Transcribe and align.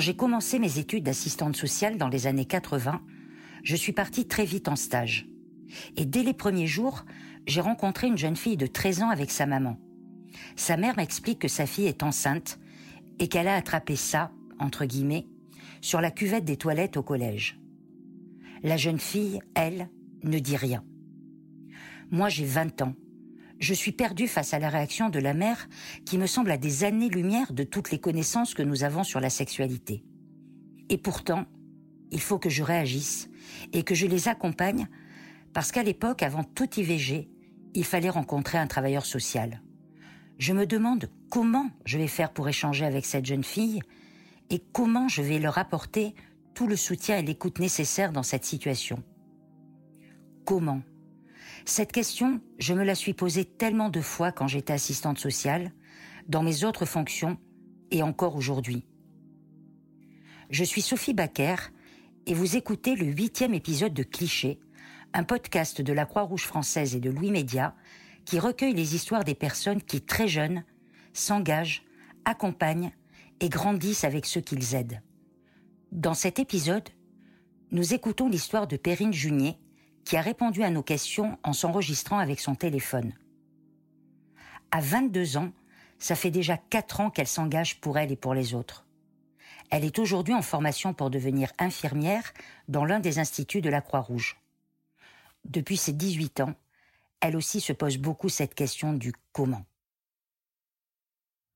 Quand 0.00 0.06
j'ai 0.06 0.16
commencé 0.16 0.58
mes 0.58 0.78
études 0.78 1.04
d'assistante 1.04 1.56
sociale 1.56 1.98
dans 1.98 2.08
les 2.08 2.26
années 2.26 2.46
80, 2.46 3.02
je 3.62 3.76
suis 3.76 3.92
partie 3.92 4.26
très 4.26 4.46
vite 4.46 4.68
en 4.68 4.74
stage. 4.74 5.28
Et 5.98 6.06
dès 6.06 6.22
les 6.22 6.32
premiers 6.32 6.66
jours, 6.66 7.04
j'ai 7.46 7.60
rencontré 7.60 8.06
une 8.06 8.16
jeune 8.16 8.34
fille 8.34 8.56
de 8.56 8.66
13 8.66 9.02
ans 9.02 9.10
avec 9.10 9.30
sa 9.30 9.44
maman. 9.44 9.76
Sa 10.56 10.78
mère 10.78 10.96
m'explique 10.96 11.40
que 11.40 11.48
sa 11.48 11.66
fille 11.66 11.84
est 11.84 12.02
enceinte 12.02 12.58
et 13.18 13.28
qu'elle 13.28 13.46
a 13.46 13.54
attrapé 13.54 13.94
ça, 13.94 14.32
entre 14.58 14.86
guillemets, 14.86 15.26
sur 15.82 16.00
la 16.00 16.10
cuvette 16.10 16.46
des 16.46 16.56
toilettes 16.56 16.96
au 16.96 17.02
collège. 17.02 17.60
La 18.62 18.78
jeune 18.78 19.00
fille, 19.00 19.40
elle, 19.54 19.90
ne 20.22 20.38
dit 20.38 20.56
rien. 20.56 20.82
Moi, 22.10 22.30
j'ai 22.30 22.46
20 22.46 22.80
ans. 22.80 22.94
Je 23.60 23.74
suis 23.74 23.92
perdue 23.92 24.26
face 24.26 24.54
à 24.54 24.58
la 24.58 24.70
réaction 24.70 25.10
de 25.10 25.18
la 25.18 25.34
mère 25.34 25.68
qui 26.06 26.16
me 26.16 26.26
semble 26.26 26.50
à 26.50 26.56
des 26.56 26.82
années-lumière 26.82 27.52
de 27.52 27.62
toutes 27.62 27.90
les 27.90 28.00
connaissances 28.00 28.54
que 28.54 28.62
nous 28.62 28.84
avons 28.84 29.04
sur 29.04 29.20
la 29.20 29.28
sexualité. 29.28 30.02
Et 30.88 30.96
pourtant, 30.96 31.44
il 32.10 32.22
faut 32.22 32.38
que 32.38 32.48
je 32.48 32.62
réagisse 32.62 33.28
et 33.74 33.82
que 33.82 33.94
je 33.94 34.06
les 34.06 34.28
accompagne 34.28 34.88
parce 35.52 35.72
qu'à 35.72 35.82
l'époque, 35.82 36.22
avant 36.22 36.42
tout 36.42 36.68
IVG, 36.74 37.28
il 37.74 37.84
fallait 37.84 38.08
rencontrer 38.08 38.56
un 38.56 38.66
travailleur 38.66 39.04
social. 39.04 39.62
Je 40.38 40.54
me 40.54 40.66
demande 40.66 41.10
comment 41.30 41.68
je 41.84 41.98
vais 41.98 42.06
faire 42.06 42.32
pour 42.32 42.48
échanger 42.48 42.86
avec 42.86 43.04
cette 43.04 43.26
jeune 43.26 43.44
fille 43.44 43.82
et 44.48 44.62
comment 44.72 45.06
je 45.06 45.20
vais 45.20 45.38
leur 45.38 45.58
apporter 45.58 46.14
tout 46.54 46.66
le 46.66 46.76
soutien 46.76 47.18
et 47.18 47.22
l'écoute 47.22 47.58
nécessaires 47.58 48.12
dans 48.12 48.22
cette 48.22 48.46
situation. 48.46 49.02
Comment 50.46 50.80
Cette 51.64 51.92
question, 51.92 52.40
je 52.58 52.74
me 52.74 52.84
la 52.84 52.94
suis 52.94 53.14
posée 53.14 53.44
tellement 53.44 53.90
de 53.90 54.00
fois 54.00 54.32
quand 54.32 54.48
j'étais 54.48 54.72
assistante 54.72 55.18
sociale, 55.18 55.72
dans 56.28 56.42
mes 56.42 56.64
autres 56.64 56.86
fonctions 56.86 57.38
et 57.90 58.02
encore 58.02 58.36
aujourd'hui. 58.36 58.86
Je 60.50 60.64
suis 60.64 60.82
Sophie 60.82 61.14
Baker 61.14 61.56
et 62.26 62.34
vous 62.34 62.56
écoutez 62.56 62.96
le 62.96 63.06
huitième 63.06 63.54
épisode 63.54 63.94
de 63.94 64.02
Cliché, 64.02 64.58
un 65.12 65.24
podcast 65.24 65.80
de 65.80 65.92
la 65.92 66.06
Croix-Rouge 66.06 66.44
française 66.44 66.94
et 66.94 67.00
de 67.00 67.10
Louis 67.10 67.30
Média 67.30 67.74
qui 68.24 68.38
recueille 68.38 68.74
les 68.74 68.94
histoires 68.94 69.24
des 69.24 69.34
personnes 69.34 69.82
qui, 69.82 70.02
très 70.02 70.28
jeunes, 70.28 70.64
s'engagent, 71.12 71.84
accompagnent 72.24 72.92
et 73.40 73.48
grandissent 73.48 74.04
avec 74.04 74.26
ceux 74.26 74.40
qu'ils 74.40 74.74
aident. 74.74 75.02
Dans 75.92 76.14
cet 76.14 76.38
épisode, 76.38 76.88
nous 77.72 77.94
écoutons 77.94 78.28
l'histoire 78.28 78.66
de 78.66 78.76
Perrine 78.76 79.12
Junier, 79.12 79.58
qui 80.10 80.16
a 80.16 80.22
répondu 80.22 80.64
à 80.64 80.70
nos 80.70 80.82
questions 80.82 81.38
en 81.44 81.52
s'enregistrant 81.52 82.18
avec 82.18 82.40
son 82.40 82.56
téléphone. 82.56 83.12
À 84.72 84.80
22 84.80 85.36
ans, 85.36 85.52
ça 86.00 86.16
fait 86.16 86.32
déjà 86.32 86.56
4 86.56 86.98
ans 86.98 87.10
qu'elle 87.10 87.28
s'engage 87.28 87.80
pour 87.80 87.96
elle 87.96 88.10
et 88.10 88.16
pour 88.16 88.34
les 88.34 88.52
autres. 88.52 88.84
Elle 89.70 89.84
est 89.84 90.00
aujourd'hui 90.00 90.34
en 90.34 90.42
formation 90.42 90.94
pour 90.94 91.10
devenir 91.10 91.52
infirmière 91.60 92.32
dans 92.66 92.84
l'un 92.84 92.98
des 92.98 93.20
instituts 93.20 93.60
de 93.60 93.70
la 93.70 93.80
Croix-Rouge. 93.80 94.40
Depuis 95.44 95.76
ses 95.76 95.92
18 95.92 96.40
ans, 96.40 96.54
elle 97.20 97.36
aussi 97.36 97.60
se 97.60 97.72
pose 97.72 97.96
beaucoup 97.96 98.28
cette 98.28 98.56
question 98.56 98.92
du 98.92 99.12
comment. 99.30 99.64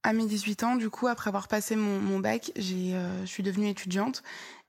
À 0.05 0.13
mes 0.13 0.27
18 0.27 0.63
ans, 0.63 0.77
du 0.77 0.91
coup, 0.91 1.09
après 1.09 1.27
avoir 1.27 1.49
passé 1.49 1.75
mon, 1.75 2.21
bac, 2.21 2.53
euh, 2.57 3.21
je 3.23 3.27
suis 3.27 3.43
devenue 3.43 3.67
étudiante 3.67 4.23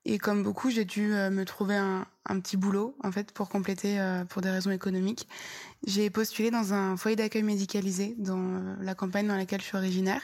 et 0.05 0.17
comme 0.17 0.41
beaucoup, 0.41 0.71
j'ai 0.71 0.85
dû 0.85 1.13
euh, 1.13 1.29
me 1.29 1.45
trouver 1.45 1.75
un, 1.75 2.07
un, 2.25 2.39
petit 2.39 2.57
boulot 2.57 2.95
en 3.03 3.11
fait 3.11 3.31
pour 3.31 3.49
compléter 3.49 3.99
euh, 3.99 4.25
pour 4.25 4.41
des 4.41 4.49
raisons 4.49 4.71
économiques. 4.71 5.27
J'ai 5.85 6.09
postulé 6.09 6.51
dans 6.51 6.73
un 6.73 6.97
foyer 6.97 7.15
d'accueil 7.15 7.43
médicalisé 7.43 8.15
dans 8.17 8.75
la 8.79 8.95
campagne 8.95 9.27
dans 9.27 9.37
laquelle 9.37 9.61
je 9.61 9.67
suis 9.67 9.77
originaire. 9.77 10.21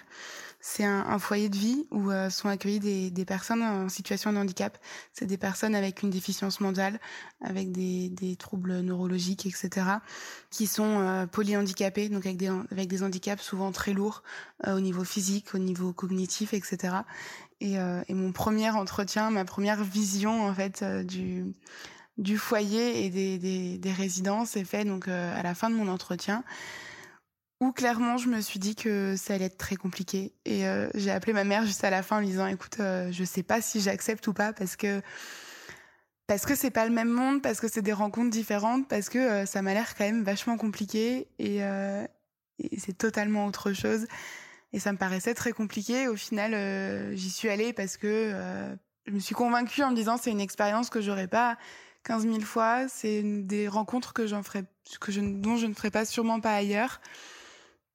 C'est 0.64 0.86
un, 0.86 1.06
un, 1.08 1.18
foyer 1.18 1.50
de 1.50 1.58
vie 1.58 1.88
où 1.90 2.12
euh, 2.12 2.30
sont 2.30 2.48
accueillies 2.48 2.80
des, 2.80 3.10
des, 3.10 3.26
personnes 3.26 3.64
en 3.64 3.90
situation 3.90 4.32
de 4.32 4.38
handicap. 4.38 4.78
C'est 5.12 5.26
des 5.26 5.38
personnes 5.38 5.74
avec 5.74 6.04
une 6.04 6.12
déficience 6.12 6.60
mentale, 6.60 7.00
avec 7.42 7.72
des, 7.72 8.10
des 8.10 8.36
troubles 8.36 8.82
neurologiques, 8.82 9.48
etc., 9.48 9.88
qui 10.52 10.68
sont 10.68 11.00
euh, 11.00 11.26
polyhandicapés, 11.26 12.10
donc 12.10 12.28
avec 12.28 12.38
des, 12.38 12.52
avec 12.72 12.88
des 12.88 13.02
handicaps 13.02 13.44
souvent 13.44 13.72
très 13.72 13.94
lourds 13.94 14.22
euh, 14.68 14.78
au 14.78 14.80
niveau 14.82 15.04
physique, 15.04 15.56
au 15.56 15.58
niveau 15.58 15.94
cognitif, 15.94 16.54
etc. 16.54 16.94
Et, 17.62 17.80
euh, 17.80 18.02
et, 18.10 18.14
mon 18.14 18.32
premier 18.32 18.70
entretien, 18.70 19.30
ma 19.30 19.46
première 19.46 19.84
vision 19.84 20.46
en 20.46 20.54
fait 20.54 20.82
euh, 20.82 21.04
du 22.18 22.38
foyer 22.38 23.06
et 23.06 23.10
des, 23.10 23.38
des, 23.38 23.78
des 23.78 23.92
résidences 23.92 24.58
est 24.58 24.66
fait 24.66 24.84
donc 24.84 25.08
à 25.08 25.42
la 25.42 25.56
fin 25.56 25.70
de 25.70 25.76
mon 25.76 25.88
entretien 25.88 26.44
où 27.62 27.72
clairement 27.72 28.18
je 28.18 28.28
me 28.28 28.42
suis 28.42 28.60
dit 28.60 28.76
que 28.76 29.16
ça 29.16 29.36
allait 29.36 29.46
être 29.46 29.58
très 29.58 29.76
compliqué. 29.76 30.34
Et 30.46 30.68
euh, 30.68 30.90
j'ai 30.96 31.12
appelé 31.12 31.32
ma 31.32 31.44
mère 31.44 31.66
juste 31.66 31.84
à 31.84 31.92
la 31.92 32.04
fin 32.04 32.18
en 32.18 32.20
lui 32.20 32.28
disant 32.28 32.48
écoute 32.48 32.80
euh, 32.80 33.12
je 33.12 33.24
sais 33.24 33.44
pas 33.44 33.62
si 33.62 33.80
j'accepte 33.80 34.28
ou 34.28 34.34
pas 34.34 34.52
parce 34.52 34.76
que 34.76 35.02
parce 36.28 36.46
que 36.46 36.56
c'est 36.56 36.72
pas 36.72 36.86
le 36.86 36.92
même 36.92 37.10
monde 37.10 37.42
parce 37.42 37.62
que 37.62 37.68
c'est 37.68 37.84
des 37.84 37.94
rencontres 37.94 38.32
différentes 38.32 38.88
parce 38.90 39.10
que 39.10 39.20
euh, 39.20 39.46
ça 39.46 39.62
m'a 39.62 39.74
l'air 39.74 39.96
quand 39.96 40.06
même 40.06 40.24
vachement 40.24 40.58
compliqué 40.58 41.28
euh, 41.40 42.08
et 42.58 42.80
c'est 42.80 42.98
totalement 42.98 43.46
autre 43.46 43.74
chose 43.74 44.08
et 44.74 44.80
ça 44.80 44.92
me 44.92 44.98
paraissait 44.98 45.34
très 45.34 45.52
compliqué. 45.52 46.08
Au 46.08 46.16
final 46.16 46.54
euh, 46.54 47.16
j'y 47.16 47.30
suis 47.30 47.50
allée 47.50 47.74
parce 47.74 47.98
que 47.98 48.34
je 49.06 49.12
me 49.12 49.20
suis 49.20 49.36
convaincue 49.36 49.84
en 49.84 49.92
me 49.92 49.96
disant 49.96 50.18
c'est 50.18 50.32
une 50.32 50.42
expérience 50.42 50.90
que 50.90 51.02
j'aurais 51.02 51.28
pas 51.28 51.58
15 52.04 52.24
000 52.24 52.40
fois. 52.42 52.88
C'est 52.88 53.24
des 53.24 53.68
rencontres 53.68 54.14
que 54.14 54.28
j'en 54.28 54.44
ferai 54.44 54.64
que 55.00 55.12
je 55.12 55.22
dont 55.22 55.58
je 55.58 55.68
ne 55.68 55.74
ferai 55.74 55.92
pas 55.92 56.06
sûrement 56.06 56.40
pas 56.40 56.54
ailleurs. 56.54 57.02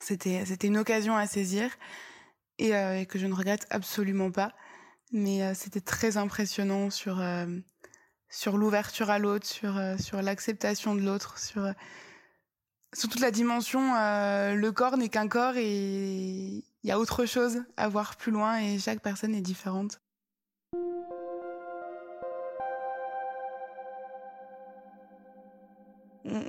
C'était 0.00 0.44
c'était 0.44 0.66
une 0.66 0.78
occasion 0.78 1.16
à 1.16 1.26
saisir 1.26 1.70
et, 2.58 2.74
euh, 2.74 3.00
et, 3.00 3.06
que 3.06 3.18
je 3.18 3.26
ne 3.26 3.34
regrette 3.34 3.66
absolument 3.70 4.30
pas. 4.30 4.52
Mais 5.12 5.42
euh, 5.42 5.54
c'était 5.54 5.80
très 5.80 6.16
impressionnant 6.16 6.90
sur 6.90 7.20
euh, 7.20 7.46
sur 8.28 8.58
l'ouverture 8.58 9.10
à 9.10 9.18
l'autre, 9.18 9.46
sur 9.46 9.76
euh, 9.76 9.96
sur 9.98 10.20
l'acceptation 10.22 10.94
de 10.94 11.00
l'autre, 11.00 11.38
sur 11.38 11.64
euh, 11.64 11.72
sur 12.94 13.08
toute 13.08 13.20
la 13.20 13.30
dimension. 13.30 13.92
le 13.94 14.70
corps 14.70 14.96
n'est 14.96 15.08
qu'un 15.08 15.28
corps 15.28 15.56
et 15.56 16.64
il 16.82 16.88
y 16.88 16.90
a 16.90 16.98
autre 16.98 17.26
chose 17.26 17.62
à 17.76 17.88
voir 17.88 18.16
plus 18.16 18.32
loin 18.32 18.58
et 18.58 18.78
chaque 18.78 19.00
personne 19.00 19.34
est 19.34 19.40
différente. 19.40 20.00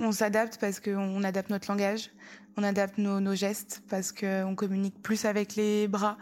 on, 0.00 0.12
s'adapte 0.12 0.58
parce 0.60 0.80
qu'on 0.80 1.22
adapte 1.24 1.50
notre 1.50 1.70
langage, 1.70 2.10
on 2.56 2.62
adapte 2.62 2.98
nos, 2.98 3.34
gestes 3.34 3.82
parce 3.88 4.12
qu'on 4.12 4.54
communique 4.54 5.00
plus 5.02 5.24
avec 5.24 5.56
les 5.56 5.88
bras. 5.88 6.18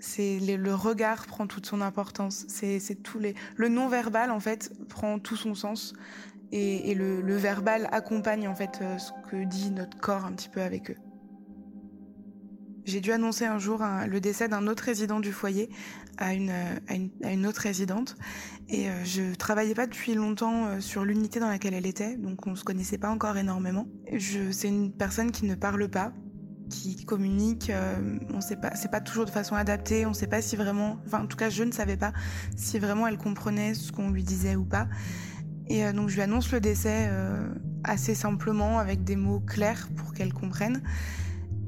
C'est 0.00 0.38
le 0.38 0.74
regard 0.74 1.26
prend 1.26 1.46
toute 1.46 1.66
son 1.66 1.80
importance. 1.80 2.44
C'est 2.48 2.78
les 3.18 3.34
le 3.56 3.68
non 3.68 3.88
verbal 3.88 4.30
en 4.30 4.40
fait 4.40 4.72
prend 4.88 5.18
tout 5.18 5.36
son 5.36 5.54
sens 5.54 5.92
et, 6.52 6.94
le, 6.94 7.36
verbal 7.36 7.88
accompagne 7.92 8.48
en 8.48 8.54
fait 8.54 8.80
euh, 8.80 8.98
ce 8.98 9.12
que 9.30 9.44
dit 9.44 9.70
notre 9.70 9.98
corps 9.98 10.24
un 10.24 10.32
petit 10.32 10.48
peu 10.48 10.62
avec 10.62 10.90
eux. 10.90 10.96
J'ai 12.84 13.00
dû 13.02 13.12
annoncer 13.12 13.44
un 13.44 13.58
jour 13.58 13.82
le 14.06 14.18
décès 14.18 14.48
d'un 14.48 14.66
autre 14.66 14.84
résident 14.84 15.20
du 15.20 15.30
foyer 15.30 15.68
à 16.16 16.32
une, 16.32 16.50
à 17.22 17.30
une, 17.30 17.46
autre 17.46 17.60
résidente. 17.60 18.16
Et 18.68 18.88
euh, 18.88 19.04
je 19.04 19.34
travaillais 19.34 19.74
pas 19.74 19.86
depuis 19.86 20.14
longtemps 20.14 20.66
euh, 20.66 20.80
sur 20.80 21.04
l'unité 21.04 21.38
dans 21.38 21.48
laquelle 21.48 21.74
elle 21.74 21.86
était, 21.86 22.16
donc 22.16 22.46
on 22.46 22.56
se 22.56 22.64
connaissait 22.64 22.98
pas 22.98 23.10
encore 23.10 23.36
énormément. 23.36 23.86
C'est 24.18 24.68
une 24.68 24.92
personne 24.92 25.32
qui 25.32 25.44
ne 25.46 25.54
parle 25.54 25.88
pas, 25.88 26.12
qui 26.68 27.04
communique. 27.04 27.70
Euh, 27.70 28.18
on 28.32 28.40
sait 28.40 28.56
pas, 28.56 28.74
c'est 28.74 28.90
pas 28.90 29.00
toujours 29.00 29.24
de 29.24 29.30
façon 29.30 29.54
adaptée. 29.54 30.06
On 30.06 30.12
sait 30.12 30.26
pas 30.26 30.42
si 30.42 30.56
vraiment, 30.56 30.98
enfin 31.06 31.22
en 31.22 31.26
tout 31.26 31.36
cas 31.36 31.50
je 31.50 31.64
ne 31.64 31.72
savais 31.72 31.96
pas 31.96 32.12
si 32.56 32.78
vraiment 32.78 33.06
elle 33.06 33.18
comprenait 33.18 33.74
ce 33.74 33.92
qu'on 33.92 34.10
lui 34.10 34.22
disait 34.22 34.56
ou 34.56 34.64
pas. 34.64 34.88
Et 35.68 35.84
euh, 35.84 35.92
donc 35.92 36.08
je 36.08 36.14
lui 36.14 36.22
annonce 36.22 36.50
le 36.52 36.60
décès 36.60 37.08
euh, 37.10 37.48
assez 37.84 38.14
simplement 38.14 38.78
avec 38.78 39.04
des 39.04 39.16
mots 39.16 39.40
clairs 39.40 39.88
pour 39.96 40.12
qu'elle 40.12 40.32
comprenne. 40.32 40.82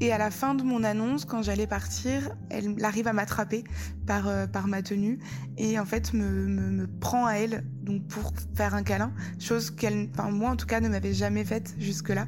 Et 0.03 0.13
à 0.13 0.19
la 0.19 0.31
fin 0.31 0.55
de 0.55 0.63
mon 0.63 0.83
annonce, 0.83 1.27
quand 1.27 1.43
j'allais 1.43 1.67
partir, 1.67 2.31
elle 2.49 2.83
arrive 2.83 3.07
à 3.07 3.13
m'attraper 3.13 3.65
par 4.07 4.29
euh, 4.29 4.47
par 4.47 4.67
ma 4.67 4.81
tenue 4.81 5.19
et 5.59 5.79
en 5.79 5.85
fait 5.85 6.15
me, 6.15 6.47
me, 6.47 6.87
prend 6.87 7.27
à 7.27 7.35
elle 7.35 7.65
donc 7.83 8.07
pour 8.09 8.33
faire 8.55 8.75
un 8.75 8.83
câlin, 8.83 9.13
chose 9.39 9.71
qu'elle, 9.71 10.09
enfin 10.15 10.31
moi 10.31 10.51
en 10.51 10.57
tout 10.57 10.67
cas 10.67 10.81
ne 10.81 10.89
m'avait 10.89 11.13
jamais 11.13 11.45
faite 11.45 11.75
jusque 11.79 12.09
là. 12.09 12.27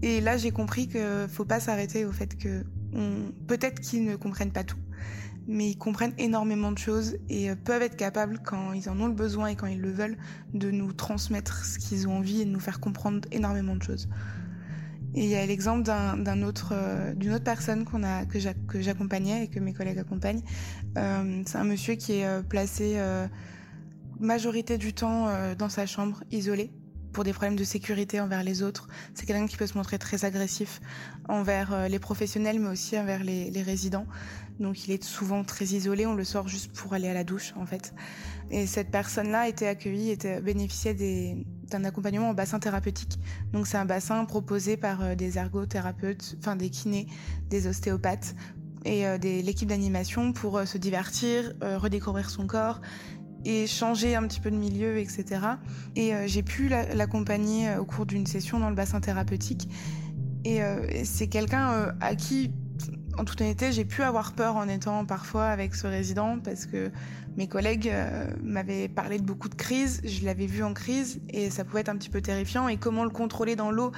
Et 0.00 0.22
là 0.22 0.38
j'ai 0.38 0.52
compris 0.52 0.88
que 0.88 1.26
faut 1.28 1.44
pas 1.44 1.60
s'arrêter 1.60 2.06
au 2.06 2.12
fait 2.12 2.38
que 2.38 2.64
peut-être 3.46 3.80
qu'ils 3.80 4.04
ne 4.04 4.16
comprennent 4.16 4.52
pas 4.52 4.64
tout, 4.64 4.78
mais 5.46 5.70
ils 5.70 5.78
comprennent 5.78 6.14
énormément 6.18 6.72
de 6.72 6.78
choses 6.78 7.16
et 7.28 7.50
euh, 7.50 7.56
peuvent 7.56 7.82
être 7.82 7.96
capables 7.96 8.40
quand 8.44 8.72
ils 8.72 8.88
en 8.88 8.98
ont 9.00 9.06
le 9.06 9.14
besoin 9.14 9.48
et 9.48 9.56
quand 9.56 9.66
ils 9.66 9.80
le 9.80 9.90
veulent 9.90 10.16
de 10.54 10.70
nous 10.70 10.92
transmettre 10.92 11.64
ce 11.64 11.78
qu'ils 11.78 12.08
ont 12.08 12.18
envie 12.18 12.42
et 12.42 12.44
de 12.44 12.50
nous 12.50 12.60
faire 12.60 12.80
comprendre 12.80 13.28
énormément 13.32 13.76
de 13.76 13.82
choses. 13.82 14.08
Et 15.14 15.24
il 15.24 15.30
y 15.30 15.34
a 15.34 15.44
l'exemple 15.44 15.82
autre, 16.42 16.72
euh, 16.72 17.12
d'une 17.14 17.34
autre 17.34 17.44
personne 17.44 17.84
a 18.02 18.24
que 18.24 18.80
j'accompagnais 18.80 19.44
et 19.44 19.48
que 19.48 19.60
mes 19.60 19.74
collègues 19.74 19.98
accompagnent. 19.98 20.42
Euh, 20.96 21.42
c'est 21.46 21.58
un 21.58 21.64
monsieur 21.64 21.94
qui 21.94 22.12
est 22.12 22.48
placé 22.48 22.98
majorité 24.20 24.78
du 24.78 24.94
temps 24.94 25.28
dans 25.58 25.68
sa 25.68 25.84
chambre, 25.84 26.22
isolé, 26.30 26.70
pour 27.12 27.24
des 27.24 27.32
problèmes 27.32 27.56
de 27.56 27.64
sécurité 27.64 28.20
envers 28.20 28.42
les 28.42 28.62
autres. 28.62 28.88
C'est 29.14 29.26
quelqu'un 29.26 29.46
qui 29.46 29.56
peut 29.56 29.66
se 29.66 29.76
montrer 29.76 29.98
très 29.98 30.24
agressif 30.24 30.80
envers 31.28 31.72
euh, 31.72 31.88
les 31.88 31.98
professionnels, 31.98 32.58
mais 32.58 32.68
aussi 32.68 32.98
envers 32.98 33.22
les, 33.22 33.62
résidents. 33.62 34.06
Donc 34.58 34.86
il 34.86 34.92
est 34.92 35.04
souvent 35.04 35.44
très 35.44 35.66
isolé, 35.66 36.04
on 36.04 36.14
le 36.14 36.24
sort 36.24 36.48
juste 36.48 36.72
pour 36.72 36.94
aller 36.94 37.08
à 37.08 37.14
la 37.14 37.24
douche 37.24 37.52
en 37.56 37.64
fait. 37.64 37.94
Et 38.50 38.66
cette 38.66 38.90
personne-là 38.90 39.48
était 39.48 39.66
accueillie, 39.66 40.16
bénéficiait 40.42 40.94
d'un 41.70 41.84
accompagnement 41.84 42.30
en 42.30 42.34
bassin 42.34 42.58
thérapeutique. 42.58 43.18
Donc 43.52 43.66
c'est 43.66 43.76
un 43.76 43.84
bassin 43.84 44.24
proposé 44.24 44.76
par 44.76 45.02
euh, 45.02 45.14
des 45.14 45.38
ergothérapeutes, 45.38 46.36
enfin 46.38 46.56
des 46.56 46.70
kinés, 46.70 47.06
des 47.48 47.66
ostéopathes 47.66 48.34
et 48.84 49.06
euh, 49.06 49.16
l'équipe 49.18 49.68
d'animation 49.68 50.32
pour 50.32 50.60
se 50.66 50.76
divertir, 50.76 51.52
redécouvrir 51.60 52.30
son 52.30 52.48
corps 52.48 52.80
et 53.44 53.66
changer 53.66 54.14
un 54.14 54.26
petit 54.26 54.40
peu 54.40 54.50
de 54.50 54.56
milieu, 54.56 54.98
etc. 54.98 55.40
Et 55.96 56.14
euh, 56.14 56.26
j'ai 56.26 56.42
pu 56.42 56.68
l'accompagner 56.68 57.68
euh, 57.68 57.80
au 57.80 57.84
cours 57.84 58.06
d'une 58.06 58.26
session 58.26 58.58
dans 58.58 58.68
le 58.68 58.76
bassin 58.76 59.00
thérapeutique. 59.00 59.68
Et, 60.44 60.62
euh, 60.62 60.86
c'est 61.04 61.28
quelqu'un 61.28 61.94
à 62.00 62.14
qui, 62.14 62.52
en 63.18 63.24
toute 63.24 63.40
honnêteté, 63.40 63.72
j'ai 63.72 63.84
pu 63.84 64.02
avoir 64.02 64.32
peur 64.32 64.56
en 64.56 64.68
étant 64.68 65.04
parfois 65.04 65.46
avec 65.46 65.74
ce 65.74 65.86
résident 65.86 66.38
parce 66.38 66.66
que 66.66 66.90
mes 67.36 67.48
collègues 67.48 67.92
m'avaient 68.42 68.88
parlé 68.88 69.18
de 69.18 69.24
beaucoup 69.24 69.48
de 69.48 69.54
crises, 69.54 70.02
je 70.04 70.24
l'avais 70.24 70.46
vu 70.46 70.62
en 70.62 70.74
crise 70.74 71.20
et 71.30 71.48
ça 71.48 71.64
pouvait 71.64 71.80
être 71.80 71.88
un 71.88 71.96
petit 71.96 72.10
peu 72.10 72.20
terrifiant. 72.20 72.68
Et 72.68 72.76
comment 72.76 73.04
le 73.04 73.10
contrôler 73.10 73.56
dans 73.56 73.70
l'eau, 73.70 73.92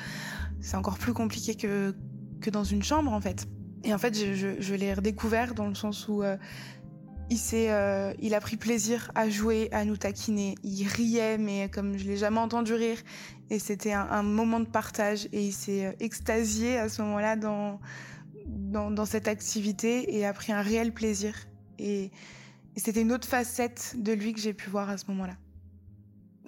c'est 0.60 0.76
encore 0.76 0.98
plus 0.98 1.14
compliqué 1.14 1.56
que, 1.56 1.94
que 2.40 2.50
dans 2.50 2.64
une 2.64 2.82
chambre 2.82 3.12
en 3.12 3.20
fait. 3.20 3.48
Et 3.82 3.92
en 3.92 3.98
fait, 3.98 4.14
je, 4.14 4.74
l'ai 4.74 4.94
redécouvert 4.94 5.54
dans 5.54 5.68
le 5.68 5.74
sens 5.74 6.08
où 6.08 6.22
il, 7.30 7.38
euh, 7.54 8.12
il 8.20 8.34
a 8.34 8.40
pris 8.40 8.56
plaisir 8.56 9.10
à 9.14 9.28
jouer, 9.28 9.68
à 9.72 9.84
nous 9.84 9.96
taquiner. 9.96 10.56
Il 10.62 10.86
riait, 10.86 11.38
mais 11.38 11.68
comme 11.70 11.96
je 11.96 12.04
l'ai 12.04 12.16
jamais 12.16 12.38
entendu 12.38 12.74
rire. 12.74 12.98
Et 13.50 13.58
c'était 13.58 13.92
un, 13.92 14.22
moment 14.22 14.60
de 14.60 14.66
partage. 14.66 15.26
Et 15.32 15.46
il 15.46 15.52
s'est 15.52 15.86
euh, 15.86 15.92
extasié 16.00 16.78
à 16.78 16.88
ce 16.88 17.02
moment-là 17.02 17.36
dans, 17.36 17.80
dans, 18.46 19.06
cette 19.06 19.28
activité 19.28 20.16
et 20.16 20.26
a 20.26 20.32
pris 20.32 20.52
un 20.52 20.62
réel 20.62 20.92
plaisir. 20.92 21.34
Et, 21.78 22.10
c'était 22.76 23.02
une 23.02 23.12
autre 23.12 23.28
facette 23.28 23.94
de 23.96 24.12
lui 24.12 24.32
que 24.32 24.40
j'ai 24.40 24.52
pu 24.52 24.68
voir 24.68 24.90
à 24.90 24.98
ce 24.98 25.04
moment-là. 25.08 25.36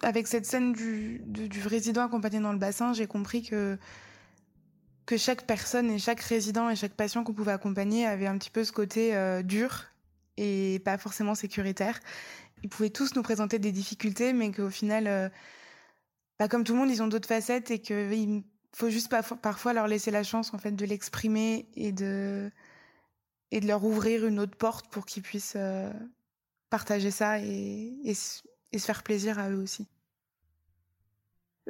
Avec 0.02 0.26
cette 0.26 0.44
scène 0.44 0.72
du, 0.72 1.22
du, 1.24 1.62
résident 1.64 2.02
accompagné 2.02 2.40
dans 2.40 2.52
le 2.52 2.58
bassin, 2.58 2.92
j'ai 2.92 3.06
compris 3.06 3.42
que 3.42 3.78
que 5.06 5.16
chaque 5.16 5.46
personne 5.46 5.88
et 5.88 6.00
chaque 6.00 6.18
résident 6.18 6.68
et 6.68 6.74
chaque 6.74 6.94
patient 6.94 7.22
qu'on 7.22 7.32
pouvait 7.32 7.52
accompagner 7.52 8.06
avait 8.06 8.26
un 8.26 8.36
petit 8.38 8.50
peu 8.50 8.64
ce 8.64 8.72
côté 8.72 9.14
euh, 9.14 9.44
dur 9.44 9.84
et 10.36 10.80
pas 10.84 10.98
forcément 10.98 11.34
sécuritaire. 11.34 12.00
Ils 12.62 12.68
pouvaient 12.68 12.90
tous 12.90 13.14
nous 13.14 13.22
présenter 13.22 13.58
des 13.58 13.72
difficultés, 13.72 14.32
mais 14.32 14.50
qu'au 14.50 14.70
final, 14.70 15.06
euh, 15.06 15.28
bah, 16.38 16.48
comme 16.48 16.64
tout 16.64 16.72
le 16.72 16.78
monde, 16.80 16.90
ils 16.90 17.02
ont 17.02 17.08
d'autres 17.08 17.28
facettes 17.28 17.70
et 17.70 17.78
qu'il 17.80 18.42
faut 18.74 18.90
juste 18.90 19.12
parfois 19.42 19.72
leur 19.72 19.86
laisser 19.86 20.10
la 20.10 20.22
chance 20.22 20.52
en 20.52 20.58
fait 20.58 20.72
de 20.72 20.84
l'exprimer 20.84 21.66
et 21.74 21.92
de 21.92 22.50
et 23.52 23.60
de 23.60 23.66
leur 23.66 23.84
ouvrir 23.84 24.26
une 24.26 24.40
autre 24.40 24.56
porte 24.56 24.88
pour 24.88 25.06
qu'ils 25.06 25.22
puissent 25.22 25.54
euh, 25.56 25.92
partager 26.68 27.10
ça 27.10 27.38
et, 27.40 27.94
et, 28.04 28.14
se 28.14 28.42
faire 28.78 29.02
plaisir 29.02 29.38
à 29.38 29.50
eux 29.50 29.56
aussi. 29.56 29.86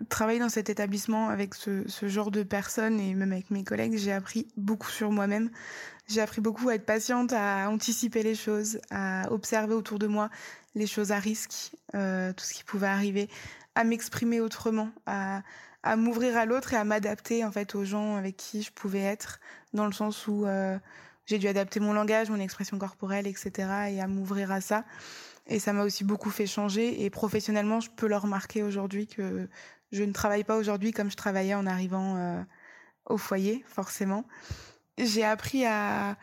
Travailler 0.08 0.38
dans 0.38 0.48
cet 0.48 0.68
établissement 0.68 1.28
avec 1.28 1.54
ce, 1.54 1.84
genre 2.02 2.30
de 2.30 2.42
personnes 2.42 3.00
et 3.00 3.14
même 3.14 3.32
avec 3.32 3.50
mes 3.50 3.64
collègues, 3.64 3.96
j'ai 3.96 4.12
appris 4.12 4.46
beaucoup 4.56 4.90
sur 4.90 5.10
moi-même. 5.10 5.50
J'ai 6.08 6.20
appris 6.20 6.40
beaucoup 6.40 6.68
à 6.68 6.74
être 6.74 6.84
patiente, 6.84 7.32
à 7.32 7.68
anticiper 7.70 8.22
les 8.22 8.34
choses, 8.34 8.78
à 8.90 9.30
observer 9.32 9.74
autour 9.74 9.98
de 9.98 10.06
moi 10.06 10.30
les 10.74 10.86
choses 10.86 11.12
à 11.12 11.18
risque, 11.18 11.72
euh, 11.94 12.32
tout 12.34 12.44
ce 12.44 12.52
qui 12.52 12.62
pouvait 12.62 12.86
arriver, 12.86 13.30
à 13.74 13.84
m'exprimer 13.84 14.40
autrement, 14.40 14.90
à, 15.06 15.42
à 15.82 15.96
m'ouvrir 15.96 16.36
à 16.36 16.44
l'autre 16.44 16.74
et 16.74 16.76
à 16.76 16.84
m'adapter 16.84 17.44
en 17.44 17.50
fait 17.50 17.74
aux 17.74 17.84
gens 17.84 18.16
avec 18.16 18.36
qui 18.36 18.62
je 18.62 18.72
pouvais 18.72 19.00
être, 19.00 19.40
dans 19.72 19.86
le 19.86 19.92
sens 19.92 20.26
où 20.28 20.44
euh, 20.44 20.78
j'ai 21.26 21.38
dû 21.38 21.48
adapter 21.48 21.80
mon 21.80 21.92
langage, 21.92 22.30
mon 22.30 22.40
expression 22.40 22.78
corporelle, 22.78 23.26
etc. 23.26 23.50
et 23.90 24.00
à 24.00 24.06
m'ouvrir 24.06 24.52
à 24.52 24.60
ça. 24.60 24.84
Et 25.48 25.58
ça 25.60 25.72
m'a 25.72 25.84
aussi 25.84 26.04
beaucoup 26.04 26.30
fait 26.30 26.46
changer. 26.46 27.04
Et 27.04 27.10
professionnellement, 27.10 27.80
je 27.80 27.90
peux 27.90 28.08
le 28.08 28.16
remarquer 28.16 28.62
aujourd'hui 28.62 29.06
que 29.06 29.48
je 29.92 30.02
ne 30.02 30.12
travaille 30.12 30.44
pas 30.44 30.56
aujourd'hui 30.56 30.92
comme 30.92 31.10
je 31.10 31.16
travaillais 31.16 31.54
en 31.54 31.66
arrivant 31.66 32.16
euh, 32.16 32.42
au 33.06 33.18
foyer, 33.18 33.64
forcément 33.68 34.24
j'ai 34.98 35.24
appris 35.24 35.64
à, 35.64 36.16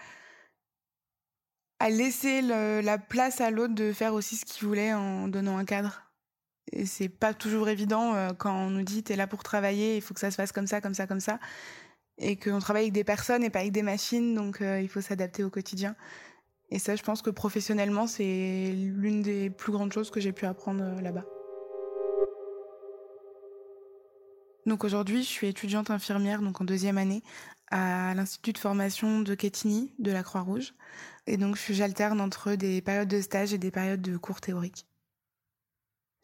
laisser 1.90 2.42
la 2.42 2.98
place 2.98 3.42
à 3.42 3.52
l'autre 3.52 3.76
de 3.76 3.92
faire 3.92 4.14
aussi 4.14 4.36
ce 4.36 4.46
qu'il 4.46 4.68
voulait 4.68 4.94
en 4.94 5.28
donnant 5.28 5.58
un 5.58 5.66
cadre. 5.66 6.04
Et 6.72 6.86
c'est 6.86 7.10
pas 7.10 7.34
toujours 7.34 7.70
évident 7.70 8.16
euh, 8.16 8.30
quand 8.32 8.56
on 8.56 8.70
nous 8.70 8.84
dit 8.84 9.04
t'es 9.04 9.16
là 9.18 9.28
pour 9.28 9.44
travailler, 9.44 9.98
il 9.98 10.02
faut 10.02 10.14
que 10.14 10.20
ça 10.20 10.32
se 10.32 10.36
fasse 10.36 10.52
comme 10.52 10.66
ça, 10.66 10.82
comme 10.82 10.94
ça, 10.94 11.06
comme 11.06 11.20
ça. 11.20 11.40
Et 12.18 12.38
qu'on 12.38 12.60
travaille 12.60 12.84
avec 12.84 12.94
des 12.94 13.04
personnes 13.04 13.44
et 13.44 13.50
pas 13.50 13.60
avec 13.60 13.74
des 13.74 13.84
machines, 13.84 14.34
donc 14.34 14.62
euh, 14.62 14.80
il 14.80 14.88
faut 14.88 15.02
s'adapter 15.02 15.44
au 15.44 15.50
quotidien. 15.50 15.96
Et 16.72 16.80
ça, 16.80 16.96
je 16.96 17.04
pense 17.04 17.22
que 17.22 17.30
professionnellement, 17.30 18.08
c'est 18.08 18.72
l'une 18.74 19.22
des 19.22 19.50
plus 19.50 19.74
grandes 19.74 19.92
choses 19.92 20.10
que 20.10 20.22
j'ai 20.22 20.32
pu 20.32 20.46
apprendre 20.46 21.02
là-bas. 21.02 21.26
Donc 24.66 24.84
aujourd'hui, 24.84 25.24
je 25.24 25.28
suis 25.28 25.48
étudiante 25.48 25.90
infirmière, 25.90 26.42
donc 26.42 26.62
en 26.62 26.66
deuxième 26.66 26.98
année, 26.98 27.24
à 27.72 28.14
l'Institut 28.14 28.54
de 28.54 28.58
formation 28.58 29.22
de 29.22 29.36
Quetigny 29.36 29.94
de 30.00 30.12
la 30.12 30.24
Croix-Rouge. 30.24 30.74
Et 31.26 31.38
donc, 31.38 31.58
j'alterne 31.70 32.22
entre 32.22 32.56
des 32.56 32.82
périodes 32.82 33.08
de 33.08 33.22
stage 33.22 33.54
et 33.54 33.58
des 33.58 33.72
périodes 33.72 34.02
de 34.02 34.18
cours 34.18 34.42
théoriques. 34.42 34.86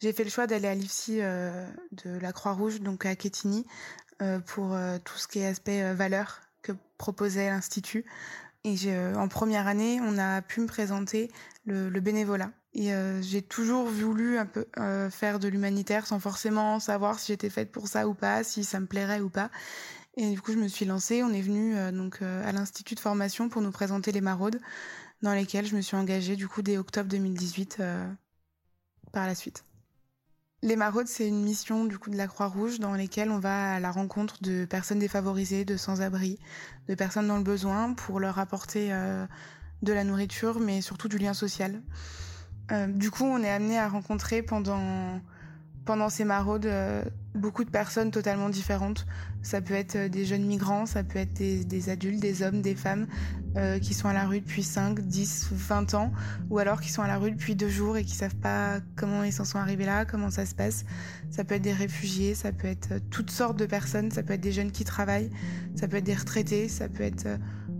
J'ai 0.00 0.12
fait 0.12 0.24
le 0.24 0.30
choix 0.30 0.46
d'aller 0.46 0.68
à 0.68 0.74
l'IFSI 0.74 1.20
euh, 1.20 1.66
de 1.92 2.10
la 2.18 2.32
Croix-Rouge, 2.32 2.80
donc 2.80 3.04
à 3.04 3.14
Quetigny, 3.16 3.66
euh, 4.22 4.38
pour 4.40 4.74
euh, 4.74 4.98
tout 5.04 5.18
ce 5.18 5.28
qui 5.28 5.40
est 5.40 5.46
aspect 5.46 5.92
valeur 5.92 6.40
que 6.62 6.72
proposait 6.96 7.50
l'Institut. 7.50 8.06
Et 8.64 8.76
en 9.16 9.28
première 9.28 9.66
année, 9.66 10.00
on 10.02 10.18
a 10.18 10.42
pu 10.42 10.60
me 10.60 10.66
présenter 10.66 11.30
le, 11.64 11.88
le 11.88 12.00
bénévolat. 12.00 12.50
Et 12.74 12.90
j'ai 13.22 13.40
toujours 13.42 13.86
voulu 13.86 14.36
un 14.38 14.46
peu 14.46 14.66
faire 15.10 15.38
de 15.38 15.48
l'humanitaire 15.48 16.06
sans 16.06 16.20
forcément 16.20 16.78
savoir 16.78 17.18
si 17.18 17.32
j'étais 17.32 17.50
faite 17.50 17.72
pour 17.72 17.88
ça 17.88 18.06
ou 18.06 18.14
pas, 18.14 18.44
si 18.44 18.62
ça 18.64 18.78
me 18.78 18.86
plairait 18.86 19.20
ou 19.20 19.30
pas. 19.30 19.50
Et 20.16 20.30
du 20.30 20.40
coup, 20.40 20.52
je 20.52 20.58
me 20.58 20.68
suis 20.68 20.84
lancée. 20.84 21.22
On 21.22 21.32
est 21.32 21.40
venu 21.40 21.76
euh, 21.76 21.92
donc 21.92 22.18
euh, 22.22 22.46
à 22.46 22.52
l'institut 22.52 22.94
de 22.94 23.00
formation 23.00 23.48
pour 23.48 23.62
nous 23.62 23.70
présenter 23.70 24.12
les 24.12 24.20
maraudes, 24.20 24.60
dans 25.22 25.32
lesquelles 25.32 25.66
je 25.66 25.76
me 25.76 25.80
suis 25.80 25.96
engagée 25.96 26.36
du 26.36 26.48
coup 26.48 26.62
dès 26.62 26.78
octobre 26.78 27.08
2018 27.08 27.78
euh, 27.80 28.12
par 29.12 29.26
la 29.26 29.34
suite. 29.34 29.64
Les 30.62 30.76
maraudes, 30.76 31.06
c'est 31.06 31.26
une 31.26 31.42
mission 31.42 31.86
du 31.86 31.98
coup 31.98 32.10
de 32.10 32.18
la 32.18 32.26
Croix-Rouge 32.26 32.80
dans 32.80 32.92
lesquelles 32.92 33.30
on 33.30 33.38
va 33.38 33.74
à 33.74 33.80
la 33.80 33.90
rencontre 33.90 34.42
de 34.42 34.66
personnes 34.66 34.98
défavorisées, 34.98 35.64
de 35.64 35.78
sans-abri, 35.78 36.38
de 36.88 36.94
personnes 36.94 37.28
dans 37.28 37.38
le 37.38 37.42
besoin 37.42 37.94
pour 37.94 38.20
leur 38.20 38.38
apporter 38.38 38.90
de 39.82 39.92
la 39.92 40.04
nourriture, 40.04 40.60
mais 40.60 40.82
surtout 40.82 41.08
du 41.08 41.16
lien 41.16 41.32
social. 41.32 41.80
du 42.88 43.10
coup, 43.10 43.24
on 43.24 43.42
est 43.42 43.48
amené 43.48 43.78
à 43.78 43.88
rencontrer 43.88 44.42
pendant 44.42 45.18
pendant 45.90 46.08
ces 46.08 46.24
maraudes 46.24 46.66
euh, 46.66 47.02
beaucoup 47.34 47.64
de 47.64 47.68
personnes 47.68 48.12
totalement 48.12 48.48
différentes. 48.48 49.06
Ça 49.42 49.60
peut 49.60 49.74
être 49.74 49.96
euh, 49.96 50.08
des 50.08 50.24
jeunes 50.24 50.44
migrants, 50.46 50.86
ça 50.86 51.02
peut 51.02 51.18
être 51.18 51.32
des, 51.34 51.90
adultes, 51.90 52.20
des 52.20 52.44
hommes, 52.44 52.62
des 52.62 52.76
femmes 52.76 53.08
euh, 53.56 53.80
qui 53.80 53.92
sont 53.92 54.06
à 54.06 54.12
la 54.12 54.24
rue 54.24 54.40
depuis 54.40 54.62
5, 54.62 55.00
10, 55.00 55.48
20 55.50 55.94
ans, 55.94 56.12
ou 56.48 56.60
alors 56.60 56.80
qui 56.80 56.92
sont 56.92 57.02
à 57.02 57.08
la 57.08 57.18
rue 57.18 57.32
depuis 57.32 57.56
deux 57.56 57.68
jours 57.68 57.96
et 57.96 58.04
qui 58.04 58.14
savent 58.14 58.36
pas 58.36 58.78
comment 58.94 59.24
ils 59.24 59.32
s'en 59.32 59.44
sont 59.44 59.58
arrivés 59.58 59.84
là, 59.84 60.04
comment 60.04 60.30
ça 60.30 60.46
se 60.46 60.54
passe. 60.54 60.84
Ça 61.28 61.42
peut 61.42 61.56
être 61.56 61.62
des 61.62 61.72
réfugiés, 61.72 62.36
ça 62.36 62.52
peut 62.52 62.68
être 62.68 63.00
toutes 63.10 63.32
sortes 63.32 63.58
de 63.58 63.66
personnes, 63.66 64.12
ça 64.12 64.22
peut 64.22 64.34
être 64.34 64.40
des 64.40 64.52
jeunes 64.52 64.70
qui 64.70 64.84
travaillent, 64.84 65.30
ça 65.74 65.88
peut 65.88 65.96
être 65.96 66.04
des 66.04 66.14
retraités, 66.14 66.68
ça 66.68 66.88
peut 66.88 67.02
être... 67.02 67.26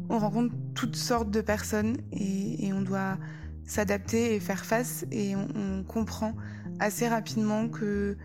On 0.08 0.18
rencontre 0.18 0.52
toutes 0.74 0.96
sortes 0.96 1.30
de 1.30 1.42
personnes 1.42 1.96
et, 2.10 2.72
on 2.72 2.80
doit 2.80 3.18
s'adapter 3.66 4.34
et 4.34 4.40
faire 4.40 4.64
face 4.64 5.06
et 5.12 5.36
on, 5.36 5.46
on 5.54 5.84
comprend 5.84 6.34
assez 6.80 7.08
rapidement 7.08 7.68
que 7.68 8.16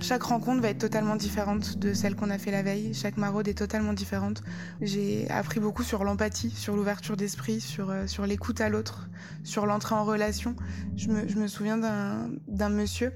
chaque 0.00 0.24
rencontre 0.24 0.60
va 0.60 0.70
être 0.70 0.78
totalement 0.78 1.14
différente 1.14 1.78
de 1.78 1.94
celle 1.94 2.16
qu'on 2.16 2.30
a 2.30 2.38
fait 2.38 2.50
la 2.50 2.62
veille. 2.62 2.92
Chaque 2.94 3.16
maraude 3.16 3.46
est 3.46 3.54
totalement 3.54 3.92
différente. 3.92 4.42
J'ai 4.80 5.30
appris 5.30 5.60
beaucoup 5.60 5.84
sur 5.84 6.02
l'empathie, 6.02 6.50
sur 6.50 6.74
l'ouverture 6.74 7.16
d'esprit, 7.16 7.60
sur, 7.60 7.90
euh, 7.90 8.06
sur 8.06 8.26
l'écoute 8.26 8.60
à 8.60 8.68
l'autre, 8.68 9.08
sur 9.44 9.66
l'entrée 9.66 9.94
en 9.94 10.04
relation. 10.04 10.56
Je 10.96 11.08
me, 11.08 11.28
je 11.28 11.36
me 11.36 11.46
souviens 11.46 11.78
d'un 11.78 12.68
monsieur 12.68 13.12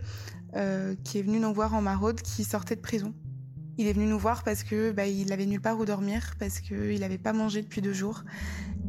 euh, 0.54 0.94
qui 1.02 1.18
est 1.18 1.22
venu 1.22 1.40
nous 1.40 1.52
voir 1.52 1.74
en 1.74 1.82
maraude 1.82 2.22
qui 2.22 2.44
sortait 2.44 2.76
de 2.76 2.80
prison. 2.80 3.12
Il 3.76 3.86
est 3.86 3.92
venu 3.92 4.06
nous 4.06 4.18
voir 4.18 4.44
parce 4.44 4.62
que 4.62 4.92
bah, 4.92 5.06
il 5.06 5.32
avait 5.32 5.46
nulle 5.46 5.60
part 5.60 5.78
où 5.78 5.84
dormir, 5.84 6.34
parce 6.38 6.60
qu'il 6.60 6.98
n'avait 7.00 7.18
pas 7.18 7.32
mangé 7.32 7.62
depuis 7.62 7.80
deux 7.80 7.92
jours. 7.92 8.24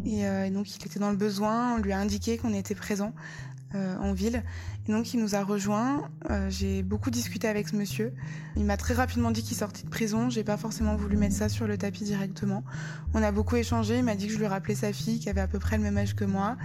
Et, 0.06 0.26
euh, 0.26 0.46
et 0.46 0.52
donc 0.52 0.76
il 0.76 0.86
était 0.86 1.00
dans 1.00 1.12
le 1.12 1.18
besoin, 1.18 1.76
on 1.76 1.78
lui 1.78 1.92
a 1.92 2.00
indiqué 2.00 2.38
qu'on 2.38 2.54
était 2.54 2.76
présent. 2.76 3.14
Euh, 3.76 3.96
en 4.00 4.14
ville. 4.14 4.42
Et 4.88 4.92
donc 4.92 5.14
il 5.14 5.20
nous 5.20 5.36
a 5.36 5.44
rejoints. 5.44 6.10
Euh, 6.32 6.50
j'ai 6.50 6.82
beaucoup 6.82 7.12
discuté 7.12 7.48
avec 7.48 7.68
ce 7.68 7.76
monsieur. 7.76 8.14
Il 8.56 8.66
m'a 8.66 8.78
très 8.78 8.96
rapidement 8.96 9.30
dit 9.30 9.44
qu'il 9.44 9.56
sortait 9.56 9.84
de 9.84 9.90
prison. 9.90 10.32
J'ai 10.32 10.44
pas 10.44 10.58
forcément 10.58 10.96
voulu 10.96 11.18
mettre 11.18 11.36
ça 11.36 11.50
sur 11.50 11.68
le 11.68 11.78
tapis 11.78 12.04
directement. 12.04 12.64
On 13.14 13.22
a 13.22 13.32
beaucoup 13.32 13.58
échangé. 13.58 14.00
Il 14.00 14.04
m'a 14.04 14.16
dit 14.16 14.26
que 14.26 14.34
je 14.34 14.40
lui 14.40 14.48
rappelais 14.48 14.74
sa 14.74 14.92
fille 14.92 15.20
qui 15.20 15.30
avait 15.30 15.42
à 15.42 15.48
peu 15.48 15.60
près 15.60 15.78
le 15.78 15.84
même 15.84 16.00
âge 16.00 16.16
que 16.16 16.26
moi. 16.26 16.58